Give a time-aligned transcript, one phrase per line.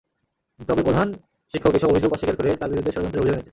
[0.59, 1.07] তবে প্রধান
[1.53, 3.49] শিক্ষক এসব অভিযোগ অস্বীকার করে তাঁর বিরুদ্ধে ষড়যন্ত্রের অভিযোগ এনেছেন।